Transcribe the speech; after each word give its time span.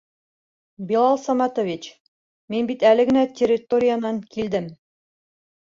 Билал 0.91 1.19
Саматович, 1.25 1.91
мин 2.55 2.73
бит 2.73 2.89
әле 2.95 3.07
генә 3.11 3.29
территориянан 3.43 4.23
килдем. 4.35 4.73